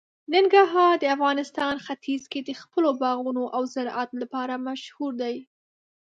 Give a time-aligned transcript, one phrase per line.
[0.33, 5.35] ننګرهار د افغانستان ختیځ کې د خپلو باغونو او زراعت لپاره مشهور دی.